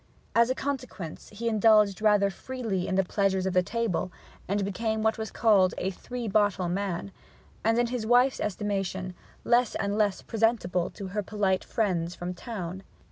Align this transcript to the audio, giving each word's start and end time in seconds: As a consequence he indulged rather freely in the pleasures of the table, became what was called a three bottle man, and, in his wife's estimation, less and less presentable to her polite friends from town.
As 0.33 0.49
a 0.49 0.55
consequence 0.55 1.29
he 1.29 1.47
indulged 1.47 2.01
rather 2.01 2.31
freely 2.31 2.87
in 2.87 2.95
the 2.95 3.03
pleasures 3.03 3.45
of 3.45 3.53
the 3.53 3.61
table, 3.61 4.11
became 4.47 5.03
what 5.03 5.19
was 5.19 5.29
called 5.29 5.75
a 5.77 5.91
three 5.91 6.27
bottle 6.27 6.67
man, 6.69 7.11
and, 7.63 7.77
in 7.77 7.85
his 7.85 8.03
wife's 8.03 8.39
estimation, 8.39 9.13
less 9.43 9.75
and 9.75 9.95
less 9.95 10.23
presentable 10.23 10.89
to 10.89 11.09
her 11.09 11.21
polite 11.21 11.63
friends 11.63 12.15
from 12.15 12.33
town. 12.33 12.81